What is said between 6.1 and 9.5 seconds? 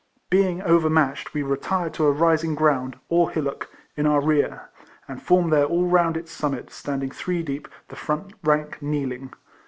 its summit, standing three deep, the front rank kneeling.